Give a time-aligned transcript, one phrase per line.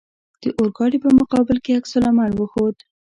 [0.43, 2.75] د اورګاډي په مقابل کې عکس العمل وښود.